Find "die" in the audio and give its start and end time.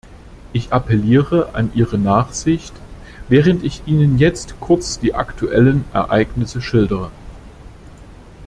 4.99-5.13